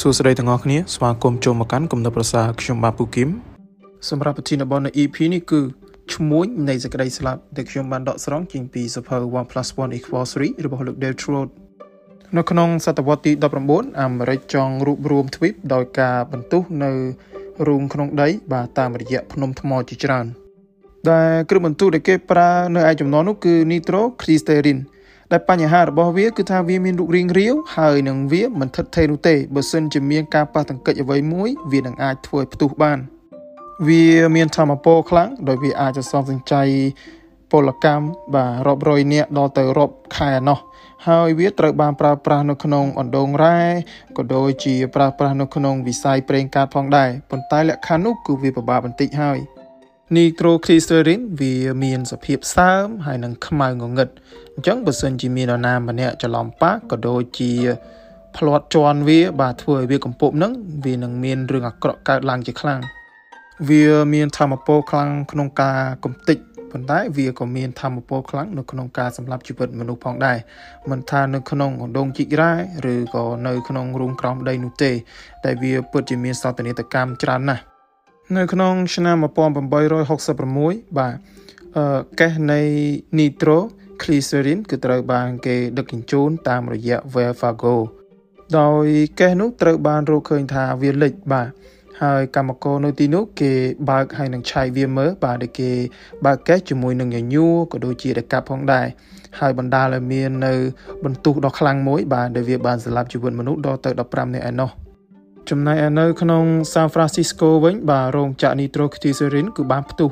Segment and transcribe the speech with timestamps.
[0.00, 3.28] សួស្តីទាំងអស់គ្នាស្វាគមន៍ចូលមកកាន់គំនិតប្រសាខ្ញុំបាទពូគឹម
[4.10, 5.60] សម្រាប់ប្រធានបទនៅ EP នេះគឺ
[6.14, 11.48] ឈ្មោះនៃសេចក្តីស្លាប់ដែលខ្ញុំបានដកស្រង់ចេញពីសភៅ1 1 equals 3របស់លោក Dale Trout
[12.36, 13.32] នៅក្នុងសតវត្សទី
[13.66, 16.90] 19អាមេរិកចង់រួបរวมទ្វីបដោយការបន្ទុះនៅ
[17.66, 20.26] រូងក្នុងដី បាទតាមរយៈភ្នំថ្មជាច្រើន
[21.10, 24.78] ដែលគ្រឿងបន្ទុះដែលគេប្រើនៅឯចំណនោះគឺ nitroglycerin
[25.34, 32.98] ដែលបញ្ហារបស់វាគឺថាវាមានរូបរាងរាវហើយនឹងវាមិនថិតថេរនោះទេបើសិនជាមានការប៉ះទង្គិចអ្វីមួយវានឹងអាចធ្វើឲ្យផ្ទុះបាន
[33.88, 34.04] វា
[34.36, 36.62] មានធម្មពលខ្លាំងដោយវាអាចសន្សំសំចៃ
[37.50, 40.58] ពលកម្មបាទរាប់រយនាក់ដល់ទៅរាប់ខែណោះ
[41.08, 43.60] ហើយវាត្រូវបានប្រើប្រាស់នៅក្នុងអណ្ដូងរ៉ែ
[44.16, 49.38] ក៏ដូចជាប្រើប្រាស់នៅក្នុងវិស័យប្រេងកាតផងដែរប៉ុន្តែលក្ខខណ្ឌនោះគឺវាពិបាកបន្តិចហើយ
[50.12, 51.54] nitroglycerin វា
[51.84, 54.08] មានសភាពសើមហើយនឹងខ្មៅងងឹត
[54.54, 57.52] អញ្ចឹងបើសិនជាមាននរណាម្នាក់ច្រឡំប៉ះក៏ដូចជា
[58.36, 60.52] ផ្្លាត់ជន់វា បាទធ្វើឲ្យវាកំពប់នឹង
[60.84, 62.80] វានឹងមានរឿងអាក្រក់កើតឡើងជាខ្លាំង
[63.68, 66.38] វាមានធម្មពលខ្លាំងក្នុងការកំទេច
[66.70, 70.38] ប៉ុន្តែវាក៏មានធម្មពលខ្លាំងនៅក្នុងការសម្លាប់ជីវិតមនុស្សផងដែរ
[70.90, 72.52] មិនថានៅក្នុងអណ្ដូងជីករ៉ែ
[72.92, 74.92] ឬក៏នៅក្នុងរូងក្រោមដីនោះទេ
[75.44, 77.73] តែវាពិតជាមានសោតនីយកម្មច្រើនណាស់
[78.32, 81.14] នៅក្នុង ឆ្នាំ1866បាទ
[81.76, 82.60] អឺកេសនៃ
[83.18, 83.58] nitro
[84.00, 87.76] glycerin គឺត្រូវបានគេដឹកជញ្ជូនតាមរយៈ Wells Fargo
[88.58, 88.86] ដោយ
[89.20, 91.48] កេសនោះត្រូវបានរកឃើញថាវាលេចបាទ
[92.02, 93.52] ហើយកម្មករនៅទីនោះគេ
[93.90, 95.70] បើកហើយនឹងឆែកវាមើលបាទដែលគេ
[96.24, 98.86] បើកកេសជាមួយនឹងញញួរក៏ដូចជាដកាប់ផងដែរ
[99.40, 100.54] ហើយបណ្ដាលឲ្យមាននៅ
[101.04, 104.83] បន្ទុះដ៏ខ្លាំងមួយបាទដែលវាបានសម្លាប់ជីវិតមនុស្សដល់ទៅ15នាក់ឯណោះ
[105.50, 110.10] ចំណែកឯនៅក្នុង San Francisco វិញបាទរោងចក្រ nitroglycerin គឺបានផ្ទុះ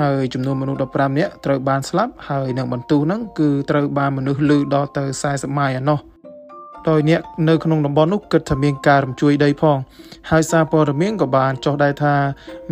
[0.00, 5.98] ហើយចំនួនមនុស្ស15នាក់ត្រូវបានស្លាប់ហើយនឹងបន្ទុះហ្នឹងគឺត្រូវបានមនុស្សលឺដល់ទៅ40ម៉ាយឯណោះ
[6.88, 9.78] ដោយអ្នកនៅក្នុងតំបន់នោះគិតថាមានការរំជួយដីផង
[10.30, 12.14] ហើយសារព័ត៌មានក៏បានចុះដែរថា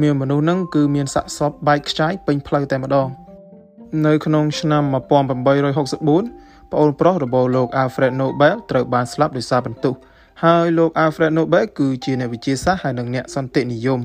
[0.03, 3.09] មានមនុស្សហ្នឹងគឺមានសាកសពបែកខ្ចាយពេញផ្លូវតែម្ដង
[4.07, 9.95] នៅក្នុងឆ្នាំ1864ប្អូនប្រុសរបស់លោក Alfred Nobel ត្រូវបានស្លាប់ដោយសារបន្ទុះ
[10.47, 14.01] ហើយលោក Alfred Nobel គឺជាអ្នកវិទ្យាសាស្ត្រហើយនិងអ្នកសន្តិនិយម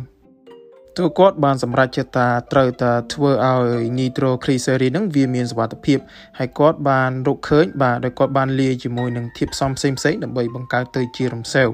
[0.97, 5.99] ទោះគាត់បានសម្រេចចិត្តថាត្រូវតែធ្វើឲ្យ nitroglycerin ហ្នឹងវាមានសុវត្ថិភាព
[6.37, 11.67] ហើយគាត់បានរកឃើញបាទដោយគាត់បានលាយជាមួយនឹងធាតុផ្សំផ្សេងផ្សេងដើម្បីបង្កើតទៅជារំសេវ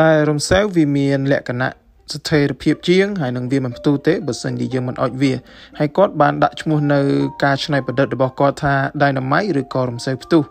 [0.00, 1.70] ដែលរំសេវវាមានលក្ខណៈ
[2.12, 5.32] ស្ថិរភាពជាងហើយនឹងវាមិនផ្ទុះទេបើសិនជាយើងមិនអុជវា
[5.78, 7.00] ហើយគាត់បានដាក់ឈ្មោះនៅ
[7.44, 10.42] ការច្នៃប្រឌិតរបស់គាត់ថា Dynamite ឬក៏រំសេវផ្ទុះ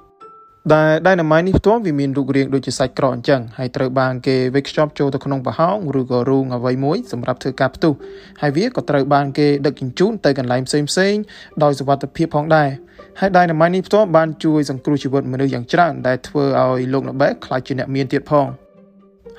[0.71, 7.93] ដែល Dynamite នេះផ្ទាល់វាមានរូបរាងដូចជាសាច់ក្រកអញ្ចឹងហើយត្រូវបានគេវេចខ្ចប់ចូលទៅក្នុងប្រហោងឬក៏រូងអ្វីមួយសម្រាប់ធ្វើការផ្ទុះ
[8.41, 11.15] ហើយវាក៏ត្រូវបានគេដឹកជញ្ជូនទៅកន្លែងផ្សេងផ្សេង
[11.63, 12.69] ដោយសុវត្ថិភាពផងដែរ
[13.19, 18.47] ហើយ Dynamite នេះផ្ទាល់បានជួយសង្គ្រោះជីវិតមនុស្សយ៉ាងច្រើនដែលធ្វើឲ្យលោកអ្នកបែកខ្លាចជាអ្នកមានទៀតផង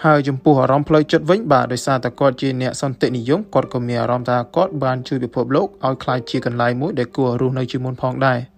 [0.04, 8.53] ហើយចំពោះអារម្មណ៍ផ្លូវចិត្តវិញបាទដោយសារតែគាត់ជាអ្នកសន្តិនិយមគាត់ក៏មានអារម្មណ៍ថាគាត់បានជួយពិភពលោកឲ្យខ្លាចជាកន្លែងមួយដែលគួររស់នៅជាមុនផងដែរ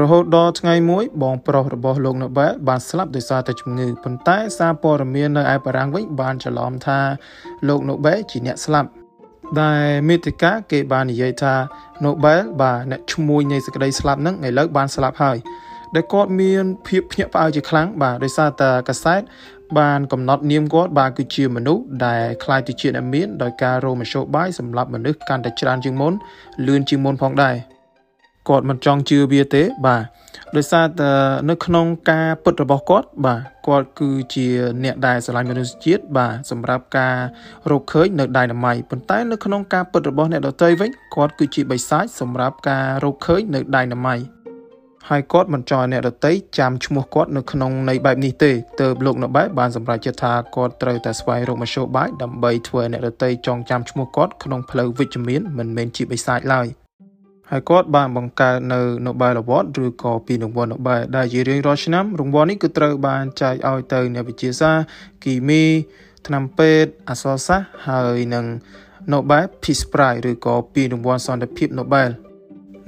[0.00, 6.98] រហូតដល់ថ្ងៃមួយបងប្រុសរបស់លោកណូបែលបានស្លាប់ដោយសារតែជំងឺប៉ុន្តែសារព័ត៌មាននៅឯបារាំងវិញបានច្រឡំថា
[7.68, 8.88] លោកណូបែលជាអ្នកស្លាប់
[9.62, 11.54] ដែលមេតិកាគេបាននិយាយថា
[12.04, 15.36] ណូបែលបាទអ្នកឈ្មោះនៃសេចក្តីស្លាប់ហ្នឹងឥឡូវបានស្លាប់ហើយ
[15.94, 19.22] ដែលគាត់មានភាពភ្ញាក់ផ្អើលជាខ្លាំងបាទដោយសារតែកាសែត
[19.78, 26.12] បានកំណត់នាមគាត់បាទគឺជាមនុស្សដែលខ្លាចទៅជាអ្នកមានដោយការរោមជ្ឈបាយសម្រាប់មនុស្សកាន់តែច្រើនជាងមុន
[26.66, 27.73] លឿនជាងមុនផងដែរ
[28.48, 30.02] គាត់មិនចង់ជឿវាទេ បាទ
[30.56, 31.10] ដោយសារតែ
[31.50, 34.46] នៅក្នុងការពិតរបស់គាត់ បាទគាត់គឺជា
[34.84, 37.16] អ្នកដែលស្រឡាញ់មនុស្សជាតិបាទសម្រាប់ការ
[37.70, 44.16] រកឃើញនៅដៃណាមៃប៉ុន្តែនៅក្នុងការពិតរបស់អ្នកដទៃវិញគាត់គឺជាបិសាចសម្រាប់ការរកឃើញនៅដៃណាមៃ
[45.10, 56.68] ហើយគាត់មិនចង់ឲ្យអ្នកដទៃចាំឈ្មោះគាត់នៅក្នុងន័យបែបនេះទេទើបលោកនៅបែបបានសម្រេចចិត្តថាគាត់ត្រូវតែស្វែងរកមធ្យោបាយដើម្បីធ្វើឲ្យអ្នកដទៃចងចាំឈ្មោះគាត់ក្នុងផ្លូវវិជ្ជមានមិនមែនជាបិសាចឡើយ។
[57.50, 64.84] ហើយគាត់បានបង្កើតនៅ Nobel Award ឬក៏ពីរង្វាន់ Nobel ដែលជារៀងរាល់ឆ្នាំរង្វាន់នេះគឺត្រូវបានចែកឲ្យទៅអ្នកវិទ្យាសាស្ត្រ
[65.24, 65.64] គីមី
[66.26, 68.44] ថ្នាំពេទ្យអក្សរសាស្ត្រហើយនិង
[69.12, 72.10] Nobel Peace Prize ឬក៏ពីរង្វាន់សន្តិភាព Nobel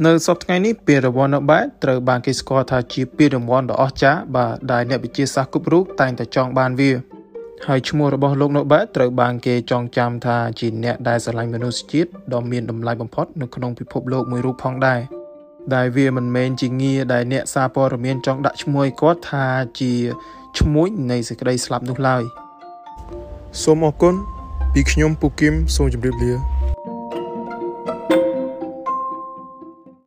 [0.06, 6.92] នៅសប្តាហ៍ថ្ងៃនេះពានរង្វាន់ Nobel ត្រូវបានគេស្គាល់ថាជាពានរង្វាន់ដ៏អស្ចារ្យបាទដែលអ្នកវិទ្យាសាស្ត្រគ្រប់រូបតែងតែចង់បានវា
[7.64, 15.00] ហើយឈ្មោះរបស់លោក Nobel ត្រូវបានគេចងចាំថាជាអ្នកដែលស្រឡាញ់មនុស្សជាតិដ៏មានតម្លៃបំផុតនៅក្នុងពិភពលោកមួយរូបផងដែរ
[15.74, 19.46] ដែលវាមិនមែនជាងារដែលអ្នកសារព័ត៌មានចង់ដាក់ឈ្មោះឲ្យគាត់ថា
[19.80, 19.92] ជា
[20.58, 22.22] ឈ្មោះនៃសេចក្តីស្លាប់នោះឡើយ
[23.62, 24.14] សូមអរគុណ
[24.72, 26.55] ពីខ្ញុំពូគឹមសូមជម្រាបលា